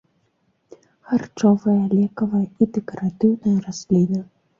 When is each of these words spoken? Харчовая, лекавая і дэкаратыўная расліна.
Харчовая, 1.09 1.75
лекавая 1.97 2.41
і 2.45 2.63
дэкаратыўная 2.79 3.55
расліна. 3.67 4.19